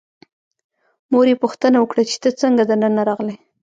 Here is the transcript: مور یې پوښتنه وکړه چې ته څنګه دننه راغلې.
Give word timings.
مور 1.11 1.25
یې 1.31 1.41
پوښتنه 1.43 1.77
وکړه 1.79 2.03
چې 2.09 2.15
ته 2.23 2.29
څنګه 2.41 2.63
دننه 2.65 3.01
راغلې. 3.09 3.35